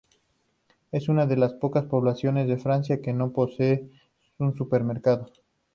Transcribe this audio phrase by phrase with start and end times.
[0.91, 3.87] Es una de las pocas poblaciones de Francia que no posee
[4.39, 5.27] un supermercado.